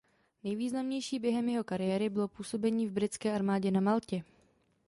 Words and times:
Nejvýznamnější 0.43 1.19
během 1.19 1.49
jeho 1.49 1.63
kariéry 1.63 2.09
bylo 2.09 2.27
působení 2.27 2.87
v 2.87 2.91
Britské 2.91 3.35
armádě 3.35 3.71
na 3.71 3.81
Maltě. 3.81 4.23